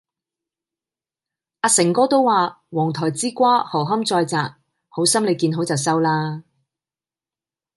[1.59, 4.55] 阿誠哥都話黃台之瓜何堪再摘，
[4.89, 6.43] 好心妳見好就收啦。